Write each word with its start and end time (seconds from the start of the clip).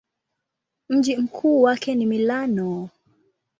Mji 0.89 1.17
mkuu 1.17 1.61
wake 1.61 1.95
ni 1.95 2.05
Milano. 2.05 2.89